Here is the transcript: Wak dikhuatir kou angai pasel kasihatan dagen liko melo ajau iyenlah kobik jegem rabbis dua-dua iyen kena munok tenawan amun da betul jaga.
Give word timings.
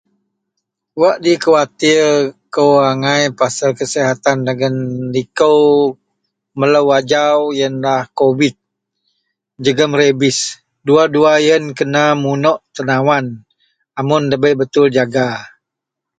Wak 1.01 1.17
dikhuatir 1.23 2.01
kou 2.53 2.71
angai 2.89 3.23
pasel 3.37 3.71
kasihatan 3.79 4.37
dagen 4.47 4.75
liko 5.13 5.53
melo 6.57 6.81
ajau 6.97 7.39
iyenlah 7.53 8.01
kobik 8.17 8.55
jegem 9.63 9.91
rabbis 9.99 10.37
dua-dua 10.85 11.31
iyen 11.43 11.63
kena 11.77 12.03
munok 12.23 12.59
tenawan 12.75 13.25
amun 13.99 14.23
da 14.31 14.35
betul 14.61 14.87
jaga. 14.97 15.27